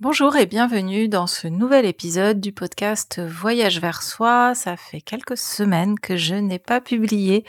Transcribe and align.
Bonjour 0.00 0.36
et 0.36 0.46
bienvenue 0.46 1.08
dans 1.08 1.26
ce 1.26 1.48
nouvel 1.48 1.84
épisode 1.84 2.40
du 2.40 2.52
podcast 2.52 3.20
Voyage 3.20 3.80
vers 3.80 4.04
soi. 4.04 4.54
Ça 4.54 4.76
fait 4.76 5.00
quelques 5.00 5.36
semaines 5.36 5.98
que 5.98 6.16
je 6.16 6.36
n'ai 6.36 6.60
pas 6.60 6.80
publié 6.80 7.44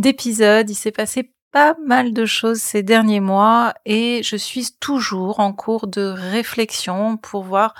d'épisode. 0.00 0.68
Il 0.68 0.74
s'est 0.74 0.90
passé 0.90 1.31
pas 1.52 1.76
mal 1.84 2.14
de 2.14 2.24
choses 2.24 2.62
ces 2.62 2.82
derniers 2.82 3.20
mois 3.20 3.74
et 3.84 4.22
je 4.24 4.36
suis 4.36 4.68
toujours 4.80 5.38
en 5.38 5.52
cours 5.52 5.86
de 5.86 6.02
réflexion 6.02 7.18
pour 7.18 7.44
voir 7.44 7.74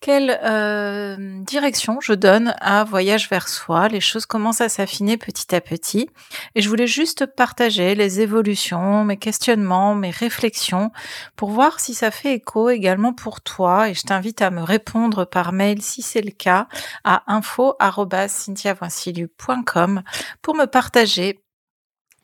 quelle 0.00 0.40
euh, 0.44 1.16
direction 1.42 2.00
je 2.00 2.12
donne 2.12 2.54
à 2.60 2.84
Voyage 2.84 3.30
vers 3.30 3.48
soi. 3.48 3.88
Les 3.88 4.00
choses 4.00 4.26
commencent 4.26 4.60
à 4.60 4.68
s'affiner 4.68 5.16
petit 5.16 5.54
à 5.54 5.60
petit 5.60 6.10
et 6.54 6.60
je 6.60 6.68
voulais 6.68 6.88
juste 6.88 7.26
partager 7.26 7.94
les 7.94 8.20
évolutions, 8.20 9.04
mes 9.04 9.16
questionnements, 9.16 9.94
mes 9.94 10.10
réflexions 10.10 10.90
pour 11.36 11.50
voir 11.50 11.78
si 11.80 11.94
ça 11.94 12.10
fait 12.10 12.34
écho 12.34 12.70
également 12.70 13.12
pour 13.12 13.40
toi 13.40 13.88
et 13.88 13.94
je 13.94 14.02
t'invite 14.02 14.42
à 14.42 14.50
me 14.50 14.62
répondre 14.62 15.24
par 15.24 15.52
mail 15.52 15.80
si 15.80 16.02
c'est 16.02 16.22
le 16.22 16.32
cas 16.32 16.66
à 17.04 17.22
info@cynthiavoincilu.com 17.32 20.02
pour 20.42 20.56
me 20.56 20.66
partager 20.66 21.40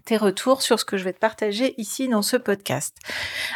tes 0.05 0.17
retours 0.17 0.63
sur 0.63 0.79
ce 0.79 0.85
que 0.85 0.97
je 0.97 1.05
vais 1.05 1.13
te 1.13 1.19
partager 1.19 1.75
ici 1.81 2.09
dans 2.09 2.23
ce 2.23 2.37
podcast. 2.37 2.97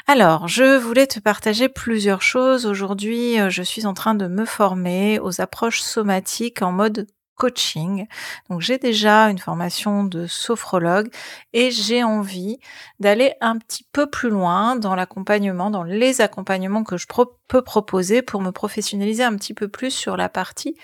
Alors, 0.06 0.48
je 0.48 0.76
voulais 0.76 1.06
te 1.06 1.20
partager 1.20 1.68
plusieurs 1.68 2.22
choses. 2.22 2.66
Aujourd'hui, 2.66 3.40
euh, 3.40 3.50
je 3.50 3.62
suis 3.62 3.86
en 3.86 3.94
train 3.94 4.14
de 4.14 4.26
me 4.26 4.44
former 4.44 5.18
aux 5.20 5.40
approches 5.40 5.80
somatiques 5.80 6.62
en 6.62 6.72
mode 6.72 7.06
coaching. 7.36 8.06
Donc 8.50 8.62
j'ai 8.62 8.78
déjà 8.78 9.28
une 9.28 9.38
formation 9.38 10.04
de 10.04 10.26
sophrologue 10.26 11.08
et 11.52 11.70
j'ai 11.70 12.02
envie 12.02 12.58
d'aller 12.98 13.34
un 13.40 13.58
petit 13.58 13.84
peu 13.92 14.08
plus 14.10 14.30
loin 14.30 14.76
dans 14.76 14.94
l'accompagnement, 14.94 15.70
dans 15.70 15.84
les 15.84 16.20
accompagnements 16.20 16.82
que 16.82 16.96
je 16.96 17.06
peux 17.48 17.62
proposer 17.62 18.22
pour 18.22 18.40
me 18.40 18.50
professionnaliser 18.50 19.22
un 19.22 19.36
petit 19.36 19.54
peu 19.54 19.68
plus 19.68 19.90
sur 19.90 20.16
la 20.16 20.28
partie 20.28 20.76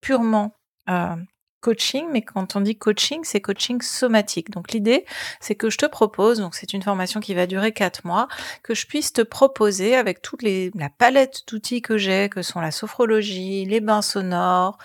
purement 0.00 0.54
euh, 0.88 1.16
coaching, 1.60 2.06
mais 2.12 2.22
quand 2.22 2.56
on 2.56 2.60
dit 2.60 2.76
coaching, 2.76 3.20
c'est 3.24 3.40
coaching 3.40 3.80
somatique. 3.82 4.50
Donc 4.50 4.72
l'idée, 4.72 5.04
c'est 5.40 5.54
que 5.54 5.70
je 5.70 5.78
te 5.78 5.86
propose, 5.86 6.38
donc 6.38 6.54
c'est 6.54 6.72
une 6.72 6.82
formation 6.82 7.20
qui 7.20 7.34
va 7.34 7.46
durer 7.46 7.72
quatre 7.72 8.04
mois, 8.04 8.28
que 8.62 8.74
je 8.74 8.86
puisse 8.86 9.12
te 9.12 9.22
proposer 9.22 9.96
avec 9.96 10.22
toute 10.22 10.42
les, 10.42 10.70
la 10.74 10.90
palette 10.90 11.42
d'outils 11.48 11.82
que 11.82 11.98
j'ai, 11.98 12.28
que 12.28 12.42
sont 12.42 12.60
la 12.60 12.70
sophrologie, 12.70 13.64
les 13.64 13.80
bains 13.80 14.02
sonores, 14.02 14.78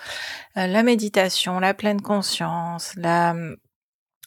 euh, 0.56 0.66
la 0.66 0.82
méditation, 0.82 1.60
la 1.60 1.74
pleine 1.74 2.00
conscience, 2.00 2.94
la 2.96 3.34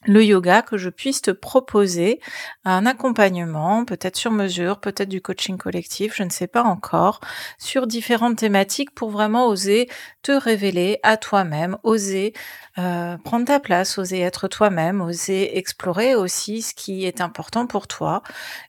le 0.07 0.23
yoga, 0.23 0.61
que 0.61 0.77
je 0.77 0.89
puisse 0.89 1.21
te 1.21 1.31
proposer 1.31 2.19
un 2.65 2.85
accompagnement, 2.85 3.85
peut-être 3.85 4.15
sur 4.15 4.31
mesure, 4.31 4.79
peut-être 4.79 5.09
du 5.09 5.21
coaching 5.21 5.57
collectif, 5.57 6.15
je 6.15 6.23
ne 6.23 6.29
sais 6.29 6.47
pas 6.47 6.63
encore, 6.63 7.19
sur 7.59 7.87
différentes 7.87 8.37
thématiques 8.37 8.95
pour 8.95 9.09
vraiment 9.09 9.47
oser 9.47 9.89
te 10.23 10.31
révéler 10.31 10.99
à 11.03 11.17
toi-même, 11.17 11.77
oser 11.83 12.33
euh, 12.77 13.17
prendre 13.17 13.45
ta 13.45 13.59
place, 13.59 13.97
oser 13.97 14.19
être 14.21 14.47
toi-même, 14.47 15.01
oser 15.01 15.57
explorer 15.57 16.15
aussi 16.15 16.61
ce 16.61 16.73
qui 16.73 17.05
est 17.05 17.21
important 17.21 17.67
pour 17.67 17.87
toi. 17.87 18.23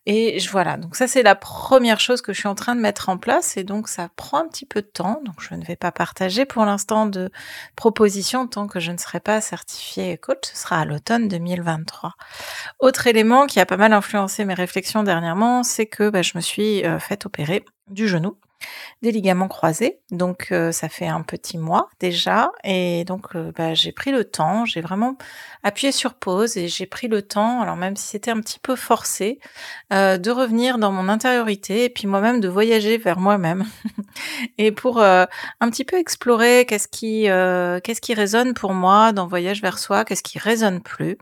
Et 0.07 0.39
voilà, 0.51 0.77
donc 0.77 0.97
ça 0.97 1.07
c'est 1.07 1.23
la 1.23 1.35
première 1.35 2.01
chose 2.01 2.21
que 2.21 2.33
je 2.33 2.41
suis 2.41 2.49
en 2.49 2.55
train 2.55 2.75
de 2.75 2.81
mettre 2.81 3.09
en 3.09 3.19
place 3.19 3.57
et 3.57 3.65
donc 3.65 3.89
ça 3.89 4.09
prend 4.17 4.39
un 4.39 4.49
petit 4.49 4.67
peu 4.67 4.83
de 4.83 4.87
temps. 4.87 5.21
Donc 5.25 5.37
je 5.41 5.55
ne 5.55 5.65
vais 5.65 5.77
pas 5.77 5.93
partager 5.93 6.47
pour 6.47 6.65
l'instant 6.65 7.07
de 7.07 7.31
propositions 7.77 8.47
tant 8.47 8.67
que 8.67 8.81
je 8.81 8.91
ne 8.91 8.99
serai 8.99 9.21
pas 9.21 9.41
certifiée 9.41 10.17
coach. 10.19 10.39
Ce 10.43 10.57
sera 10.57 10.81
à 10.81 10.85
l'automne 10.85 11.28
2023. 11.29 12.15
Autre 12.81 13.07
élément 13.07 13.47
qui 13.47 13.61
a 13.61 13.67
pas 13.67 13.77
mal 13.77 13.93
influencé 13.93 14.45
mes 14.45 14.55
réflexions 14.55 15.03
dernièrement, 15.03 15.63
c'est 15.63 15.87
que 15.87 16.11
bah, 16.11 16.23
je 16.23 16.33
me 16.35 16.41
suis 16.41 16.85
euh, 16.85 16.99
fait 16.99 17.27
opérer 17.27 17.65
du 17.89 18.09
genou 18.09 18.37
des 19.03 19.13
ligaments 19.13 19.49
croisés. 19.49 20.01
Donc 20.11 20.49
euh, 20.51 20.73
ça 20.73 20.89
fait 20.89 21.07
un 21.07 21.23
petit 21.23 21.59
mois 21.59 21.89
déjà 22.01 22.51
et 22.65 23.05
donc 23.05 23.37
euh, 23.37 23.53
bah, 23.57 23.75
j'ai 23.75 23.93
pris 23.93 24.11
le 24.11 24.25
temps, 24.25 24.65
j'ai 24.65 24.81
vraiment 24.81 25.17
appuyé 25.63 25.93
sur 25.93 26.15
pause 26.15 26.57
et 26.57 26.69
j'ai 26.69 26.87
pris 26.87 27.09
le 27.09 27.23
temps, 27.23 27.61
alors 27.61 27.77
même 27.77 27.97
si 27.97 28.09
c'était 28.09 28.31
un 28.31 28.41
petit 28.41 28.59
peu 28.59 28.75
forcé, 28.75 29.39
euh, 29.93 30.19
de 30.19 30.31
revenir 30.31 30.79
dans 30.79 30.91
mon 30.91 31.09
intériorité 31.09 31.85
et 31.85 31.91
puis 31.91 32.07
moi-même 32.07 32.41
de 32.41 32.49
voyager 32.49 32.99
vers 32.99 33.21
moi-même 33.21 33.65
et 34.59 34.73
pour 34.73 35.01
un 35.01 35.27
petit 35.61 35.85
peu 35.85 35.97
explorer 35.97 36.67
qu'est-ce 36.69 36.89
qui 36.89 37.25
qu'est-ce 37.85 38.01
qui 38.01 38.15
résonne 38.15 38.55
pour 38.55 38.73
moi 38.75 39.13
dans 39.13 39.27
Voyage 39.27 39.63
vers 39.63 39.79
soi, 39.79 40.05
qu'est-ce 40.05 40.23
qui 40.23 40.39
résonne 40.39 40.81
plus. 40.81 41.19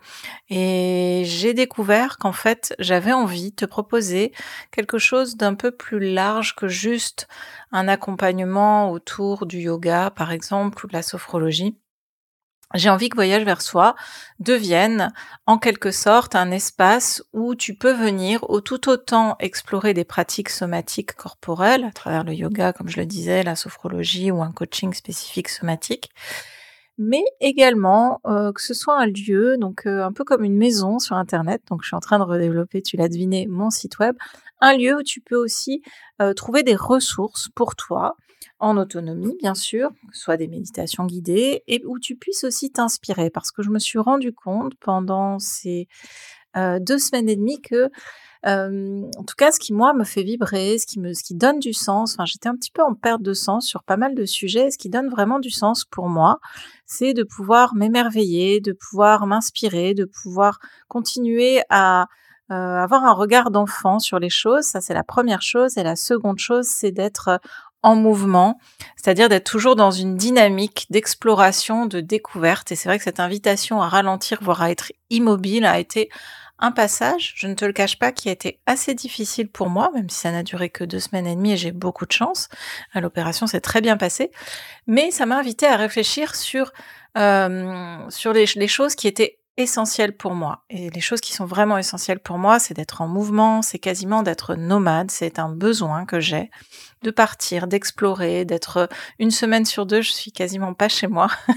Et 0.49 1.23
j'ai 1.27 1.55
découvert 1.55 2.19
qu'en 2.19 2.33
fait 2.33 2.75
j'avais 2.79 3.13
envie 3.13 3.51
de 3.51 3.57
te 3.57 3.65
proposer 3.65 4.33
quelque 4.71 4.99
chose 4.99 5.37
d'un 5.37 5.55
peu 5.55 5.71
plus 5.71 6.01
large 6.13 6.55
que 6.55 6.69
juste 6.69 7.26
un 7.73 7.89
accompagnement 7.89 8.91
autour 8.91 9.47
du 9.47 9.59
yoga, 9.59 10.11
par 10.11 10.33
exemple, 10.33 10.85
ou 10.85 10.89
de 10.89 10.93
la 10.93 11.03
sophrologie. 11.03 11.79
J'ai 12.75 12.91
envie 12.91 13.09
que 13.09 13.15
Voyage 13.15 13.45
vers 13.45 13.63
soi 13.63 13.95
devienne 14.41 15.13
en 15.47 15.57
quelque 15.57 15.93
sorte 15.93 16.35
un 16.35 16.51
espace 16.51 17.23
où 17.33 17.55
tu 17.55 17.75
peux 17.75 17.93
venir 17.93 18.49
au 18.51 18.61
tout 18.61 18.89
autant 18.89 19.37
explorer 19.39 19.95
des 19.95 20.05
pratiques 20.05 20.49
somatiques 20.49 21.15
corporelles 21.15 21.85
à 21.85 21.93
travers 21.93 22.25
le 22.25 22.35
yoga, 22.35 22.73
comme 22.73 22.89
je 22.89 22.99
le 22.99 23.07
disais, 23.07 23.45
la 23.45 23.55
sophrologie 23.55 24.33
ou 24.33 24.43
un 24.43 24.51
coaching 24.51 24.93
spécifique 24.95 25.49
somatique, 25.49 26.11
mais 26.99 27.25
également 27.41 28.21
euh, 28.27 28.53
que 28.53 28.63
ce 28.63 28.75
soit 28.75 28.99
un 28.99 29.07
lieu, 29.07 29.57
donc 29.59 29.87
euh, 29.87 30.05
un 30.05 30.13
peu 30.13 30.25
comme 30.25 30.45
une 30.45 30.57
maison 30.57 30.99
sur 30.99 31.17
Internet. 31.17 31.63
Donc 31.69 31.83
je 31.83 31.89
suis 31.89 31.97
en 31.97 32.01
train 32.01 32.19
de 32.19 32.25
redévelopper, 32.25 32.83
tu 32.83 32.97
l'as 32.97 33.09
deviné, 33.09 33.47
mon 33.47 33.71
site 33.71 33.99
web, 33.99 34.17
un 34.61 34.77
lieu 34.77 34.97
où 34.97 35.03
tu 35.03 35.21
peux 35.21 35.37
aussi 35.37 35.83
euh, 36.23 36.33
trouver 36.33 36.63
des 36.63 36.77
ressources 36.77 37.49
pour 37.55 37.77
toi 37.77 38.17
en 38.59 38.79
autonomie, 38.79 39.37
bien 39.39 39.55
sûr, 39.55 39.91
soit 40.13 40.39
des 40.39 40.49
méditations 40.49 41.05
guidées, 41.05 41.63
et 41.67 41.83
où 41.85 41.99
tu 41.99 42.17
puisses 42.17 42.45
aussi 42.45 42.71
t'inspirer, 42.71 43.29
parce 43.29 43.53
que 43.53 43.63
je 43.63 43.69
me 43.69 43.79
suis 43.79 43.99
rendu 43.99 44.33
compte 44.33 44.73
pendant 44.81 45.39
ces 45.39 45.89
deux 46.81 46.99
semaines 46.99 47.29
et 47.29 47.37
demie 47.37 47.61
que 47.61 47.91
en 48.47 49.25
tout 49.27 49.35
cas, 49.37 49.51
ce 49.51 49.59
qui 49.59 49.73
moi 49.73 49.93
me 49.93 50.05
fait 50.05 50.23
vibrer, 50.23 50.79
ce 50.79 50.87
qui 50.87 51.01
me, 51.01 51.13
donne 51.35 51.59
du 51.59 51.73
sens. 51.73 52.15
Enfin, 52.15 52.25
j'étais 52.25 52.49
un 52.49 52.55
petit 52.55 52.71
peu 52.71 52.83
en 52.83 52.95
perte 52.95 53.23
de 53.23 53.35
sens 53.35 53.67
sur 53.67 53.83
pas 53.83 53.97
mal 53.97 54.15
de 54.15 54.25
sujets. 54.25 54.71
Ce 54.71 54.79
qui 54.79 54.89
donne 54.89 55.09
vraiment 55.09 55.41
du 55.41 55.51
sens 55.51 55.85
pour 55.85 56.09
moi, 56.09 56.39
c'est 56.87 57.13
de 57.13 57.25
pouvoir 57.25 57.75
m'émerveiller, 57.75 58.61
de 58.61 58.73
pouvoir 58.73 59.27
m'inspirer, 59.27 59.95
de 59.95 60.05
pouvoir 60.05 60.59
continuer 60.89 61.63
à 61.71 62.07
euh, 62.53 62.55
avoir 62.55 63.03
un 63.03 63.13
regard 63.13 63.51
d'enfant 63.51 63.99
sur 63.99 64.21
les 64.21 64.31
choses. 64.31 64.63
Ça, 64.63 64.81
c'est 64.81 64.95
la 64.95 65.03
première 65.03 65.43
chose. 65.43 65.77
Et 65.77 65.83
la 65.83 65.97
seconde 65.97 66.39
chose, 66.39 66.67
c'est 66.67 66.93
d'être 66.93 67.41
en 67.83 67.95
mouvement, 67.95 68.59
c'est-à-dire 68.97 69.29
d'être 69.29 69.49
toujours 69.49 69.77
dans 69.77 69.91
une 69.91 70.17
dynamique 70.17 70.87
d'exploration, 70.91 71.87
de 71.87 72.01
découverte. 72.01 72.73
Et 72.73 72.77
c'est 72.77 72.89
vrai 72.89 72.99
que 72.99 73.05
cette 73.05 73.21
invitation 73.21 73.81
à 73.81 73.89
ralentir, 73.89 74.39
voire 74.43 74.63
à 74.63 74.71
être 74.71 74.93
immobile, 75.11 75.65
a 75.65 75.79
été 75.79 76.09
un 76.59 76.73
passage, 76.73 77.35
je 77.37 77.47
ne 77.47 77.55
te 77.55 77.65
le 77.65 77.73
cache 77.73 77.99
pas, 77.99 78.13
qui 78.13 78.29
a 78.29 78.33
été 78.33 78.61
assez 78.67 78.95
difficile 78.95 79.49
pour 79.49 79.69
moi, 79.69 79.91
même 79.95 80.09
si 80.09 80.21
ça 80.21 80.33
n'a 80.33 80.43
duré 80.43 80.71
que 80.71 80.85
deux 80.85 81.01
semaines 81.01 81.27
et 81.27 81.37
demie 81.37 81.53
et 81.53 81.57
j'ai 81.57 81.73
beaucoup 81.73 82.07
de 82.07 82.13
chance. 82.13 82.49
L'opération 82.95 83.47
s'est 83.47 83.61
très 83.61 83.83
bien 83.83 83.97
passée, 83.97 84.31
mais 84.87 85.11
ça 85.11 85.27
m'a 85.27 85.39
invité 85.39 85.67
à 85.67 85.77
réfléchir 85.77 86.35
sur 86.35 86.73
euh, 87.19 87.99
sur 88.09 88.33
les 88.33 88.69
choses 88.69 88.95
qui 88.95 89.07
étaient 89.07 89.39
essentielles 89.57 90.17
pour 90.17 90.35
moi. 90.35 90.65
Et 90.71 90.91
les 90.91 91.01
choses 91.01 91.21
qui 91.21 91.33
sont 91.33 91.47
vraiment 91.47 91.79
essentielles 91.79 92.21
pour 92.21 92.39
moi, 92.39 92.59
c'est 92.59 92.75
d'être 92.75 93.01
en 93.01 93.09
mouvement, 93.09 93.63
c'est 93.63 93.79
quasiment 93.79 94.23
d'être 94.23 94.55
nomade, 94.55 95.11
c'est 95.11 95.39
un 95.39 95.49
besoin 95.49 96.05
que 96.05 96.21
j'ai 96.21 96.51
de 97.03 97.11
partir, 97.11 97.67
d'explorer, 97.67 98.45
d'être 98.45 98.89
une 99.19 99.31
semaine 99.31 99.65
sur 99.65 99.87
deux, 99.87 100.03
je 100.03 100.13
suis 100.13 100.33
quasiment 100.33 100.75
pas 100.75 100.89
chez 100.89 101.07
moi. 101.07 101.29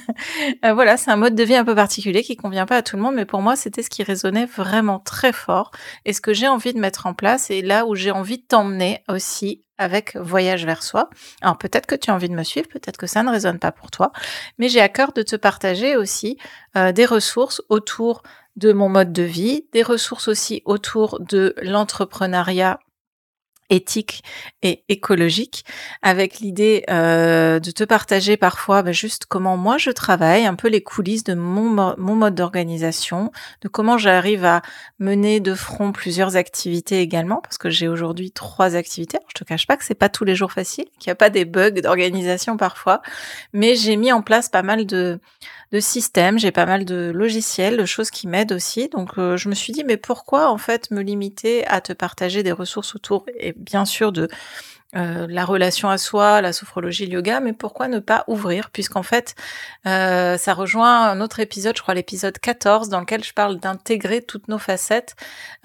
Euh, 0.65 0.73
voilà, 0.73 0.97
c'est 0.97 1.11
un 1.11 1.15
mode 1.15 1.35
de 1.35 1.43
vie 1.43 1.55
un 1.55 1.63
peu 1.63 1.75
particulier 1.75 2.23
qui 2.23 2.35
convient 2.35 2.65
pas 2.65 2.77
à 2.77 2.81
tout 2.81 2.97
le 2.97 3.01
monde, 3.01 3.15
mais 3.15 3.25
pour 3.25 3.41
moi, 3.41 3.55
c'était 3.55 3.83
ce 3.83 3.89
qui 3.89 4.03
résonnait 4.03 4.45
vraiment 4.45 4.99
très 4.99 5.31
fort 5.31 5.71
et 6.05 6.11
ce 6.11 6.19
que 6.19 6.33
j'ai 6.33 6.47
envie 6.47 6.73
de 6.73 6.79
mettre 6.79 7.05
en 7.05 7.13
place 7.13 7.49
et 7.49 7.61
là 7.61 7.85
où 7.85 7.95
j'ai 7.95 8.11
envie 8.11 8.39
de 8.39 8.43
t'emmener 8.43 9.03
aussi 9.07 9.63
avec 9.79 10.15
Voyage 10.15 10.65
vers 10.65 10.83
soi. 10.83 11.09
Alors 11.41 11.57
peut-être 11.57 11.87
que 11.87 11.95
tu 11.95 12.11
as 12.11 12.13
envie 12.13 12.29
de 12.29 12.35
me 12.35 12.43
suivre, 12.43 12.67
peut-être 12.67 12.97
que 12.97 13.07
ça 13.07 13.23
ne 13.23 13.31
résonne 13.31 13.57
pas 13.57 13.71
pour 13.71 13.89
toi, 13.89 14.11
mais 14.59 14.69
j'ai 14.69 14.81
à 14.81 14.89
cœur 14.89 15.13
de 15.13 15.23
te 15.23 15.35
partager 15.35 15.95
aussi 15.95 16.37
euh, 16.77 16.91
des 16.91 17.05
ressources 17.05 17.63
autour 17.69 18.21
de 18.57 18.73
mon 18.73 18.89
mode 18.89 19.13
de 19.13 19.23
vie, 19.23 19.65
des 19.71 19.83
ressources 19.83 20.27
aussi 20.27 20.61
autour 20.65 21.19
de 21.21 21.55
l'entrepreneuriat 21.61 22.79
éthique 23.69 24.23
et 24.61 24.83
écologique, 24.89 25.65
avec 26.01 26.39
l'idée 26.39 26.83
euh, 26.89 27.59
de 27.59 27.71
te 27.71 27.83
partager 27.83 28.37
parfois 28.37 28.81
bah, 28.83 28.91
juste 28.91 29.25
comment 29.25 29.57
moi 29.57 29.77
je 29.77 29.91
travaille, 29.91 30.45
un 30.45 30.55
peu 30.55 30.67
les 30.67 30.81
coulisses 30.81 31.23
de 31.23 31.33
mon, 31.33 31.95
mon 31.97 32.15
mode 32.15 32.35
d'organisation, 32.35 33.31
de 33.61 33.67
comment 33.67 33.97
j'arrive 33.97 34.45
à 34.45 34.61
mener 34.99 35.39
de 35.39 35.53
front 35.53 35.91
plusieurs 35.91 36.35
activités 36.35 37.01
également, 37.01 37.37
parce 37.41 37.57
que 37.57 37.69
j'ai 37.69 37.87
aujourd'hui 37.87 38.31
trois 38.31 38.75
activités. 38.75 39.17
Alors, 39.17 39.29
je 39.29 39.43
te 39.43 39.43
cache 39.43 39.67
pas 39.67 39.77
que 39.77 39.83
c'est 39.83 39.95
pas 39.95 40.09
tous 40.09 40.23
les 40.23 40.35
jours 40.35 40.51
facile, 40.51 40.85
qu'il 40.99 41.09
n'y 41.09 41.13
a 41.13 41.15
pas 41.15 41.29
des 41.29 41.45
bugs 41.45 41.71
d'organisation 41.71 42.57
parfois, 42.57 43.01
mais 43.53 43.75
j'ai 43.75 43.95
mis 43.95 44.11
en 44.11 44.21
place 44.21 44.49
pas 44.49 44.63
mal 44.63 44.85
de 44.85 45.19
de 45.71 45.79
systèmes, 45.79 46.39
j'ai 46.39 46.51
pas 46.51 46.65
mal 46.65 46.83
de 46.83 47.11
logiciels, 47.13 47.77
de 47.77 47.85
choses 47.85 48.09
qui 48.09 48.27
m'aident 48.27 48.53
aussi. 48.53 48.89
Donc 48.89 49.17
euh, 49.17 49.37
je 49.37 49.49
me 49.49 49.53
suis 49.53 49.71
dit 49.71 49.83
mais 49.83 49.97
pourquoi 49.97 50.49
en 50.49 50.57
fait 50.57 50.89
me 50.91 51.01
limiter 51.01 51.65
à 51.67 51.81
te 51.81 51.93
partager 51.93 52.41
des 52.43 52.51
ressources 52.51 52.95
autour 52.95 53.25
et 53.37 53.53
bien 53.59 53.85
sûr 53.85 54.11
de 54.11 54.27
euh, 54.95 55.27
la 55.29 55.45
relation 55.45 55.87
à 55.89 55.99
soi, 55.99 56.41
la 56.41 56.51
sophrologie, 56.51 57.05
le 57.05 57.13
yoga, 57.13 57.41
mais 57.41 57.53
pourquoi 57.53 57.87
ne 57.87 57.99
pas 57.99 58.23
ouvrir? 58.27 58.71
Puisqu'en 58.71 59.03
fait, 59.03 59.35
euh, 59.85 60.35
ça 60.37 60.55
rejoint 60.55 61.09
un 61.09 61.21
autre 61.21 61.39
épisode, 61.39 61.77
je 61.77 61.83
crois 61.83 61.93
l'épisode 61.93 62.39
14, 62.39 62.89
dans 62.89 62.99
lequel 62.99 63.23
je 63.23 63.33
parle 63.33 63.59
d'intégrer 63.59 64.23
toutes 64.23 64.47
nos 64.47 64.57
facettes. 64.57 65.15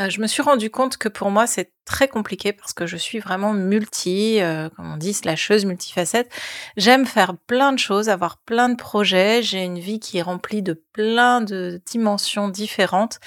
Euh, 0.00 0.10
je 0.10 0.20
me 0.20 0.26
suis 0.26 0.42
rendu 0.42 0.70
compte 0.70 0.98
que 0.98 1.08
pour 1.08 1.30
moi, 1.30 1.46
c'est 1.46 1.72
très 1.84 2.08
compliqué 2.08 2.52
parce 2.52 2.72
que 2.72 2.86
je 2.86 2.96
suis 2.96 3.18
vraiment 3.18 3.52
multi, 3.52 4.40
euh, 4.40 4.68
comme 4.70 4.92
on 4.92 4.96
dit, 4.96 5.12
slasheuse, 5.12 5.64
multifacette. 5.64 6.30
J'aime 6.76 7.06
faire 7.06 7.36
plein 7.46 7.72
de 7.72 7.78
choses, 7.78 8.08
avoir 8.08 8.38
plein 8.38 8.68
de 8.68 8.76
projets. 8.76 9.42
J'ai 9.42 9.62
une 9.62 9.78
vie 9.78 10.00
qui 10.00 10.18
est 10.18 10.22
remplie 10.22 10.62
de 10.62 10.72
plein 10.92 11.40
de 11.40 11.80
dimensions 11.86 12.48
différentes 12.48 13.18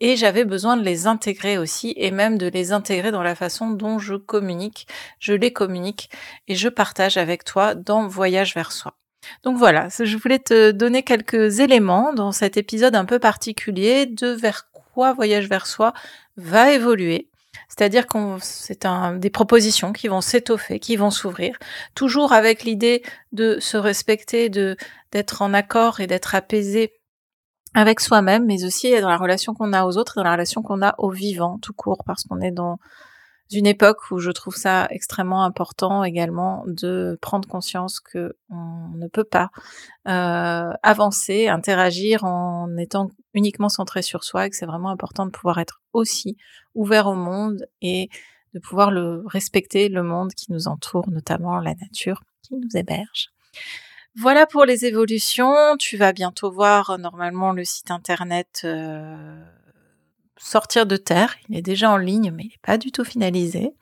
et 0.00 0.16
j'avais 0.16 0.44
besoin 0.44 0.76
de 0.76 0.82
les 0.82 1.06
intégrer 1.06 1.58
aussi 1.58 1.94
et 1.96 2.10
même 2.10 2.38
de 2.38 2.46
les 2.46 2.72
intégrer 2.72 3.12
dans 3.12 3.22
la 3.22 3.34
façon 3.34 3.70
dont 3.70 3.98
je 3.98 4.14
communique. 4.14 4.86
Je 5.18 5.32
les 5.32 5.52
communique 5.52 6.10
et 6.48 6.54
je 6.54 6.68
partage 6.68 7.16
avec 7.16 7.44
toi 7.44 7.74
dans 7.74 8.06
Voyage 8.06 8.54
vers 8.54 8.72
soi. 8.72 8.96
Donc 9.42 9.56
voilà, 9.58 9.88
je 9.88 10.16
voulais 10.16 10.38
te 10.38 10.70
donner 10.70 11.02
quelques 11.02 11.60
éléments 11.60 12.12
dans 12.12 12.32
cet 12.32 12.56
épisode 12.56 12.96
un 12.96 13.04
peu 13.04 13.18
particulier 13.18 14.06
de 14.06 14.28
vers 14.28 14.70
quoi 14.72 15.12
Voyage 15.12 15.48
vers 15.48 15.66
soi 15.66 15.92
va 16.36 16.72
évoluer 16.72 17.29
c'est-à-dire 17.68 18.06
qu'on 18.06 18.38
c'est 18.40 18.86
des 19.18 19.30
propositions 19.30 19.92
qui 19.92 20.08
vont 20.08 20.20
s'étoffer, 20.20 20.78
qui 20.78 20.96
vont 20.96 21.10
s'ouvrir, 21.10 21.56
toujours 21.94 22.32
avec 22.32 22.64
l'idée 22.64 23.02
de 23.32 23.58
se 23.60 23.76
respecter, 23.76 24.48
de 24.48 24.76
d'être 25.12 25.42
en 25.42 25.54
accord 25.54 26.00
et 26.00 26.06
d'être 26.06 26.34
apaisé 26.34 26.92
avec 27.74 28.00
soi-même, 28.00 28.46
mais 28.46 28.64
aussi 28.64 28.98
dans 29.00 29.08
la 29.08 29.16
relation 29.16 29.54
qu'on 29.54 29.72
a 29.72 29.84
aux 29.84 29.96
autres, 29.96 30.14
dans 30.16 30.24
la 30.24 30.32
relation 30.32 30.62
qu'on 30.62 30.82
a 30.82 30.94
au 30.98 31.10
vivant 31.10 31.58
tout 31.58 31.72
court, 31.72 32.02
parce 32.04 32.24
qu'on 32.24 32.40
est 32.40 32.50
dans 32.50 32.78
d'une 33.50 33.66
époque 33.66 34.10
où 34.10 34.18
je 34.18 34.30
trouve 34.30 34.54
ça 34.54 34.86
extrêmement 34.90 35.44
important 35.44 36.04
également 36.04 36.62
de 36.66 37.18
prendre 37.20 37.48
conscience 37.48 37.98
que 37.98 38.36
on 38.48 38.88
ne 38.94 39.08
peut 39.08 39.24
pas 39.24 39.50
euh, 40.06 40.72
avancer, 40.82 41.48
interagir 41.48 42.24
en 42.24 42.76
étant 42.76 43.10
uniquement 43.34 43.68
centré 43.68 44.02
sur 44.02 44.22
soi 44.22 44.46
et 44.46 44.50
que 44.50 44.56
c'est 44.56 44.66
vraiment 44.66 44.90
important 44.90 45.26
de 45.26 45.30
pouvoir 45.30 45.58
être 45.58 45.80
aussi 45.92 46.36
ouvert 46.74 47.08
au 47.08 47.16
monde 47.16 47.66
et 47.82 48.08
de 48.54 48.60
pouvoir 48.60 48.90
le 48.90 49.22
respecter 49.26 49.88
le 49.88 50.02
monde 50.02 50.32
qui 50.34 50.52
nous 50.52 50.68
entoure, 50.68 51.10
notamment 51.10 51.58
la 51.60 51.74
nature 51.74 52.22
qui 52.42 52.54
nous 52.54 52.76
héberge. 52.76 53.30
Voilà 54.16 54.46
pour 54.46 54.64
les 54.64 54.86
évolutions. 54.86 55.76
Tu 55.78 55.96
vas 55.96 56.12
bientôt 56.12 56.50
voir 56.50 56.98
normalement 56.98 57.52
le 57.52 57.64
site 57.64 57.90
internet 57.90 58.62
euh, 58.64 59.40
sortir 60.40 60.86
de 60.86 60.96
terre. 60.96 61.36
Il 61.48 61.56
est 61.56 61.62
déjà 61.62 61.90
en 61.90 61.96
ligne, 61.96 62.32
mais 62.34 62.44
il 62.44 62.48
n'est 62.48 62.60
pas 62.62 62.78
du 62.78 62.90
tout 62.90 63.04
finalisé. 63.04 63.72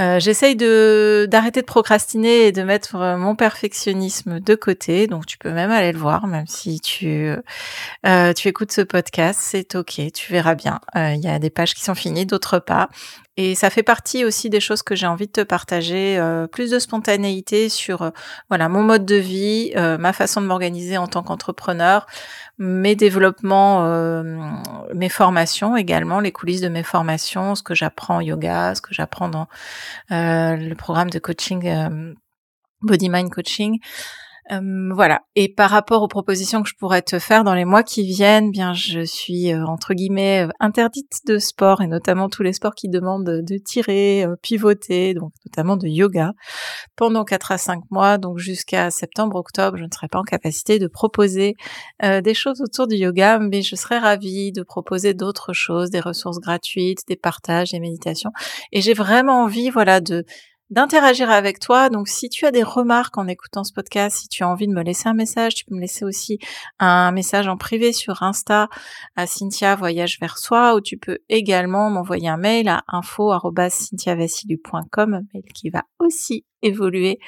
Euh, 0.00 0.18
J'essaye 0.18 0.56
de 0.56 1.28
d'arrêter 1.30 1.60
de 1.60 1.66
procrastiner 1.66 2.46
et 2.46 2.52
de 2.52 2.62
mettre 2.62 2.96
euh, 2.96 3.16
mon 3.16 3.36
perfectionnisme 3.36 4.40
de 4.40 4.54
côté. 4.56 5.06
Donc 5.06 5.26
tu 5.26 5.38
peux 5.38 5.52
même 5.52 5.70
aller 5.70 5.92
le 5.92 5.98
voir, 5.98 6.26
même 6.26 6.46
si 6.48 6.80
tu 6.80 7.32
euh, 8.06 8.32
tu 8.32 8.48
écoutes 8.48 8.72
ce 8.72 8.80
podcast, 8.80 9.40
c'est 9.42 9.76
ok, 9.76 10.00
tu 10.12 10.32
verras 10.32 10.56
bien. 10.56 10.80
Euh, 10.96 11.12
il 11.14 11.20
y 11.22 11.28
a 11.28 11.38
des 11.38 11.50
pages 11.50 11.74
qui 11.74 11.82
sont 11.82 11.94
finies, 11.94 12.26
d'autres 12.26 12.58
pas. 12.58 12.88
Et 13.36 13.56
ça 13.56 13.68
fait 13.68 13.82
partie 13.82 14.24
aussi 14.24 14.48
des 14.48 14.60
choses 14.60 14.82
que 14.82 14.94
j'ai 14.94 15.08
envie 15.08 15.26
de 15.26 15.32
te 15.32 15.40
partager, 15.40 16.16
euh, 16.18 16.46
plus 16.46 16.70
de 16.70 16.78
spontanéité 16.78 17.68
sur 17.68 18.02
euh, 18.02 18.10
voilà 18.48 18.68
mon 18.68 18.84
mode 18.84 19.04
de 19.04 19.16
vie, 19.16 19.72
euh, 19.74 19.98
ma 19.98 20.12
façon 20.12 20.40
de 20.40 20.46
m'organiser 20.46 20.98
en 20.98 21.08
tant 21.08 21.24
qu'entrepreneur, 21.24 22.06
mes 22.58 22.94
développements, 22.94 23.82
mes 24.94 25.08
formations 25.08 25.76
également, 25.76 26.20
les 26.20 26.30
coulisses 26.30 26.60
de 26.60 26.68
mes 26.68 26.84
formations, 26.84 27.56
ce 27.56 27.64
que 27.64 27.74
j'apprends 27.74 28.18
en 28.18 28.20
yoga, 28.20 28.76
ce 28.76 28.80
que 28.80 28.94
j'apprends 28.94 29.28
dans 29.28 29.48
le 30.10 30.74
programme 30.74 31.10
de 31.10 31.18
coaching 31.18 32.14
Body 32.82 33.08
Mind 33.08 33.30
Coaching 33.30 33.78
voilà. 34.50 35.22
Et 35.36 35.48
par 35.48 35.70
rapport 35.70 36.02
aux 36.02 36.08
propositions 36.08 36.62
que 36.62 36.68
je 36.68 36.74
pourrais 36.74 37.02
te 37.02 37.18
faire 37.18 37.44
dans 37.44 37.54
les 37.54 37.64
mois 37.64 37.82
qui 37.82 38.04
viennent, 38.04 38.50
bien, 38.50 38.74
je 38.74 39.00
suis 39.00 39.52
euh, 39.52 39.64
entre 39.64 39.94
guillemets 39.94 40.46
euh, 40.46 40.50
interdite 40.60 41.20
de 41.26 41.38
sport 41.38 41.80
et 41.80 41.86
notamment 41.86 42.28
tous 42.28 42.42
les 42.42 42.52
sports 42.52 42.74
qui 42.74 42.88
demandent 42.88 43.24
de 43.24 43.58
tirer, 43.58 44.24
euh, 44.24 44.36
pivoter, 44.42 45.14
donc 45.14 45.32
notamment 45.46 45.76
de 45.76 45.88
yoga 45.88 46.32
pendant 46.96 47.24
4 47.24 47.52
à 47.52 47.58
5 47.58 47.84
mois, 47.90 48.18
donc 48.18 48.38
jusqu'à 48.38 48.90
septembre-octobre, 48.90 49.78
je 49.78 49.84
ne 49.84 49.90
serai 49.90 50.08
pas 50.08 50.18
en 50.18 50.24
capacité 50.24 50.78
de 50.78 50.86
proposer 50.86 51.56
des 52.02 52.34
choses 52.34 52.60
autour 52.60 52.86
du 52.86 52.96
yoga, 52.96 53.38
mais 53.38 53.62
je 53.62 53.74
serais 53.74 53.98
ravie 53.98 54.52
de 54.52 54.62
proposer 54.62 55.14
d'autres 55.14 55.52
choses, 55.52 55.90
des 55.90 56.00
ressources 56.00 56.38
gratuites, 56.38 57.00
des 57.08 57.16
partages, 57.16 57.72
des 57.72 57.80
méditations. 57.80 58.30
Et 58.72 58.80
j'ai 58.80 58.94
vraiment 58.94 59.42
envie, 59.42 59.70
voilà, 59.70 60.00
de 60.00 60.24
d'interagir 60.70 61.30
avec 61.30 61.60
toi. 61.60 61.88
Donc, 61.88 62.08
si 62.08 62.28
tu 62.28 62.46
as 62.46 62.50
des 62.50 62.62
remarques 62.62 63.16
en 63.18 63.28
écoutant 63.28 63.64
ce 63.64 63.72
podcast, 63.72 64.18
si 64.18 64.28
tu 64.28 64.42
as 64.42 64.48
envie 64.48 64.66
de 64.66 64.72
me 64.72 64.82
laisser 64.82 65.08
un 65.08 65.14
message, 65.14 65.54
tu 65.54 65.64
peux 65.64 65.74
me 65.74 65.80
laisser 65.80 66.04
aussi 66.04 66.38
un 66.78 67.12
message 67.12 67.48
en 67.48 67.56
privé 67.56 67.92
sur 67.92 68.22
Insta 68.22 68.68
à 69.16 69.26
Cynthia 69.26 69.76
Voyage 69.76 70.18
vers 70.20 70.38
soi, 70.38 70.74
ou 70.74 70.80
tu 70.80 70.96
peux 70.96 71.18
également 71.28 71.90
m'envoyer 71.90 72.28
un 72.28 72.36
mail 72.36 72.68
à 72.68 72.84
info@cynthiavassilu.com, 72.88 75.22
mail 75.32 75.44
qui 75.54 75.70
va 75.70 75.84
aussi 75.98 76.44
évoluer 76.64 77.18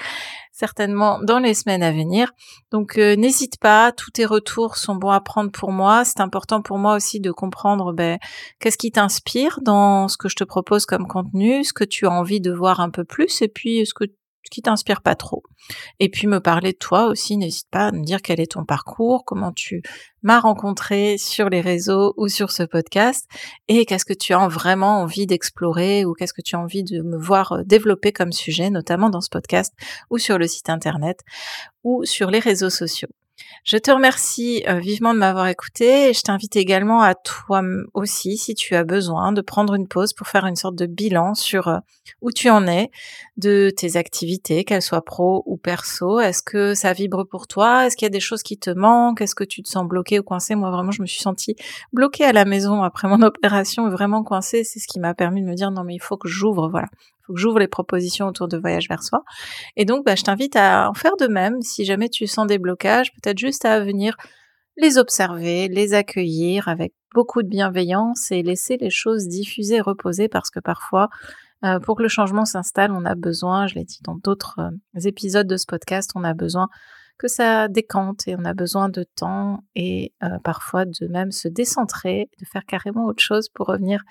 certainement 0.56 1.20
dans 1.22 1.38
les 1.38 1.52
semaines 1.52 1.82
à 1.82 1.92
venir. 1.92 2.32
Donc 2.70 2.96
euh, 2.96 3.14
n'hésite 3.14 3.58
pas, 3.60 3.92
tous 3.92 4.10
tes 4.10 4.24
retours 4.24 4.76
sont 4.76 4.96
bons 4.96 5.10
à 5.10 5.20
prendre 5.20 5.50
pour 5.50 5.70
moi. 5.70 6.04
C'est 6.04 6.20
important 6.20 6.62
pour 6.62 6.78
moi 6.78 6.96
aussi 6.96 7.20
de 7.20 7.30
comprendre 7.30 7.92
ben, 7.92 8.18
qu'est-ce 8.58 8.78
qui 8.78 8.90
t'inspire 8.90 9.58
dans 9.62 10.08
ce 10.08 10.16
que 10.16 10.30
je 10.30 10.36
te 10.36 10.44
propose 10.44 10.86
comme 10.86 11.06
contenu, 11.06 11.62
ce 11.62 11.74
que 11.74 11.84
tu 11.84 12.06
as 12.06 12.10
envie 12.10 12.40
de 12.40 12.52
voir 12.52 12.80
un 12.80 12.88
peu 12.88 13.04
plus, 13.04 13.42
et 13.42 13.48
puis 13.48 13.84
ce 13.84 13.92
que 13.92 14.04
qui 14.50 14.62
t'inspire 14.62 15.02
pas 15.02 15.14
trop. 15.14 15.42
Et 16.00 16.08
puis 16.08 16.26
me 16.26 16.40
parler 16.40 16.72
de 16.72 16.78
toi 16.78 17.06
aussi, 17.06 17.36
n'hésite 17.36 17.68
pas 17.70 17.88
à 17.88 17.92
me 17.92 18.04
dire 18.04 18.22
quel 18.22 18.40
est 18.40 18.52
ton 18.52 18.64
parcours, 18.64 19.24
comment 19.24 19.52
tu 19.52 19.82
m'as 20.22 20.40
rencontré 20.40 21.18
sur 21.18 21.48
les 21.48 21.60
réseaux 21.60 22.14
ou 22.16 22.28
sur 22.28 22.50
ce 22.50 22.62
podcast, 22.62 23.26
et 23.68 23.86
qu'est-ce 23.86 24.04
que 24.04 24.14
tu 24.14 24.32
as 24.32 24.48
vraiment 24.48 25.00
envie 25.00 25.26
d'explorer 25.26 26.04
ou 26.04 26.14
qu'est-ce 26.14 26.34
que 26.34 26.42
tu 26.42 26.56
as 26.56 26.60
envie 26.60 26.82
de 26.82 27.02
me 27.02 27.16
voir 27.18 27.52
euh, 27.52 27.62
développer 27.64 28.12
comme 28.12 28.32
sujet, 28.32 28.70
notamment 28.70 29.10
dans 29.10 29.20
ce 29.20 29.30
podcast 29.30 29.72
ou 30.10 30.18
sur 30.18 30.38
le 30.38 30.46
site 30.46 30.70
internet 30.70 31.20
ou 31.84 32.04
sur 32.04 32.30
les 32.30 32.40
réseaux 32.40 32.70
sociaux. 32.70 33.08
Je 33.64 33.76
te 33.76 33.90
remercie 33.90 34.62
euh, 34.68 34.78
vivement 34.78 35.12
de 35.12 35.18
m'avoir 35.18 35.48
écouté 35.48 36.08
et 36.08 36.12
je 36.14 36.22
t'invite 36.22 36.54
également 36.56 37.02
à 37.02 37.14
toi 37.14 37.62
aussi, 37.94 38.36
si 38.36 38.54
tu 38.54 38.76
as 38.76 38.84
besoin, 38.84 39.32
de 39.32 39.40
prendre 39.40 39.74
une 39.74 39.88
pause 39.88 40.12
pour 40.12 40.28
faire 40.28 40.46
une 40.46 40.54
sorte 40.54 40.76
de 40.76 40.86
bilan 40.86 41.34
sur 41.34 41.68
euh, 41.68 41.78
où 42.20 42.30
tu 42.30 42.48
en 42.48 42.66
es 42.66 42.90
de 43.36 43.70
tes 43.76 43.96
activités, 43.96 44.64
qu'elles 44.64 44.82
soient 44.82 45.04
pro 45.04 45.42
ou 45.46 45.56
perso. 45.56 46.20
Est-ce 46.20 46.42
que 46.42 46.74
ça 46.74 46.92
vibre 46.92 47.24
pour 47.24 47.48
toi? 47.48 47.86
Est-ce 47.86 47.96
qu'il 47.96 48.06
y 48.06 48.10
a 48.10 48.10
des 48.10 48.20
choses 48.20 48.42
qui 48.42 48.56
te 48.56 48.70
manquent? 48.70 49.20
Est-ce 49.20 49.34
que 49.34 49.44
tu 49.44 49.62
te 49.62 49.68
sens 49.68 49.86
bloqué 49.86 50.20
ou 50.20 50.22
coincé 50.22 50.54
Moi, 50.54 50.70
vraiment, 50.70 50.92
je 50.92 51.02
me 51.02 51.06
suis 51.06 51.20
sentie 51.20 51.56
bloquée 51.92 52.24
à 52.24 52.32
la 52.32 52.44
maison 52.44 52.82
après 52.82 53.08
mon 53.08 53.20
opération, 53.22 53.88
vraiment 53.90 54.22
coincée. 54.22 54.62
C'est 54.62 54.78
ce 54.78 54.86
qui 54.86 55.00
m'a 55.00 55.14
permis 55.14 55.42
de 55.42 55.46
me 55.46 55.54
dire 55.54 55.70
non 55.70 55.82
mais 55.82 55.94
il 55.94 56.02
faut 56.02 56.16
que 56.16 56.28
j'ouvre, 56.28 56.68
voilà 56.68 56.88
faut 57.26 57.34
que 57.34 57.40
j'ouvre 57.40 57.58
les 57.58 57.68
propositions 57.68 58.26
autour 58.26 58.48
de 58.48 58.56
voyage 58.56 58.88
vers 58.88 59.02
soi. 59.02 59.24
Et 59.76 59.84
donc, 59.84 60.04
bah, 60.04 60.14
je 60.14 60.22
t'invite 60.22 60.56
à 60.56 60.88
en 60.88 60.94
faire 60.94 61.16
de 61.16 61.26
même. 61.26 61.60
Si 61.62 61.84
jamais 61.84 62.08
tu 62.08 62.26
sens 62.26 62.46
des 62.46 62.58
blocages, 62.58 63.12
peut-être 63.14 63.38
juste 63.38 63.64
à 63.64 63.80
venir 63.80 64.16
les 64.76 64.98
observer, 64.98 65.68
les 65.68 65.94
accueillir 65.94 66.68
avec 66.68 66.92
beaucoup 67.14 67.42
de 67.42 67.48
bienveillance 67.48 68.30
et 68.30 68.42
laisser 68.42 68.76
les 68.76 68.90
choses 68.90 69.26
diffuser, 69.26 69.80
reposer, 69.80 70.28
parce 70.28 70.50
que 70.50 70.60
parfois, 70.60 71.08
euh, 71.64 71.80
pour 71.80 71.96
que 71.96 72.02
le 72.02 72.08
changement 72.08 72.44
s'installe, 72.44 72.92
on 72.92 73.04
a 73.04 73.14
besoin, 73.14 73.66
je 73.66 73.74
l'ai 73.74 73.84
dit 73.84 74.00
dans 74.02 74.16
d'autres 74.16 74.60
euh, 74.60 75.00
épisodes 75.00 75.46
de 75.46 75.56
ce 75.56 75.66
podcast, 75.66 76.10
on 76.14 76.24
a 76.24 76.34
besoin 76.34 76.68
que 77.18 77.28
ça 77.28 77.68
décante 77.68 78.28
et 78.28 78.36
on 78.36 78.44
a 78.44 78.52
besoin 78.52 78.90
de 78.90 79.02
temps 79.02 79.64
et 79.74 80.12
euh, 80.22 80.38
parfois 80.44 80.84
de 80.84 81.06
même 81.08 81.32
se 81.32 81.48
décentrer, 81.48 82.28
de 82.38 82.44
faire 82.44 82.66
carrément 82.66 83.06
autre 83.06 83.22
chose 83.22 83.48
pour 83.48 83.68
revenir 83.68 84.02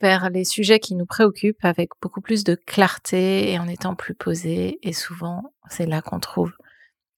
vers 0.00 0.30
les 0.30 0.44
sujets 0.44 0.80
qui 0.80 0.94
nous 0.94 1.06
préoccupent 1.06 1.64
avec 1.64 1.90
beaucoup 2.00 2.20
plus 2.20 2.44
de 2.44 2.54
clarté 2.54 3.52
et 3.52 3.58
en 3.58 3.68
étant 3.68 3.94
plus 3.94 4.14
posé. 4.14 4.78
Et 4.82 4.92
souvent, 4.92 5.52
c'est 5.68 5.86
là 5.86 6.02
qu'on 6.02 6.20
trouve 6.20 6.52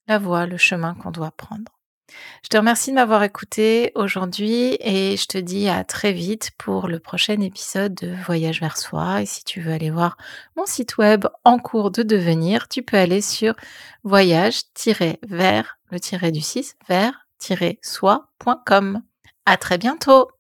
la 0.06 0.18
voie, 0.18 0.46
le 0.46 0.56
chemin 0.56 0.94
qu'on 0.94 1.10
doit 1.10 1.30
prendre. 1.30 1.72
Je 2.42 2.48
te 2.48 2.56
remercie 2.56 2.90
de 2.90 2.96
m'avoir 2.96 3.22
écouté 3.22 3.92
aujourd'hui 3.94 4.76
et 4.80 5.16
je 5.16 5.26
te 5.26 5.38
dis 5.38 5.68
à 5.68 5.84
très 5.84 6.12
vite 6.12 6.50
pour 6.58 6.88
le 6.88 6.98
prochain 6.98 7.40
épisode 7.40 7.94
de 7.94 8.12
Voyage 8.26 8.58
vers 8.60 8.76
soi. 8.76 9.22
Et 9.22 9.26
si 9.26 9.44
tu 9.44 9.60
veux 9.60 9.70
aller 9.72 9.90
voir 9.90 10.16
mon 10.56 10.66
site 10.66 10.98
web 10.98 11.26
en 11.44 11.58
cours 11.58 11.92
de 11.92 12.02
devenir, 12.02 12.66
tu 12.68 12.82
peux 12.82 12.96
aller 12.96 13.20
sur 13.20 13.54
voyage-vers, 14.02 15.78
le 15.90 16.00
tiré 16.00 16.32
du 16.32 16.40
6, 16.40 16.74
vers-soi.com. 16.88 19.02
À 19.46 19.56
très 19.56 19.78
bientôt! 19.78 20.39